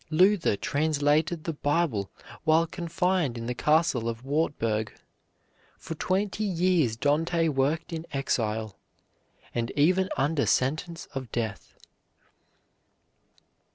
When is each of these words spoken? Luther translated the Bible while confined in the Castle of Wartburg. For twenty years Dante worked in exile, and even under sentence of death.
Luther 0.09 0.55
translated 0.55 1.43
the 1.43 1.53
Bible 1.53 2.09
while 2.43 2.65
confined 2.65 3.37
in 3.37 3.45
the 3.45 3.53
Castle 3.53 4.09
of 4.09 4.25
Wartburg. 4.25 4.91
For 5.77 5.93
twenty 5.93 6.43
years 6.43 6.95
Dante 6.95 7.47
worked 7.49 7.93
in 7.93 8.07
exile, 8.11 8.79
and 9.53 9.69
even 9.75 10.09
under 10.17 10.47
sentence 10.47 11.07
of 11.13 11.31
death. 11.31 11.75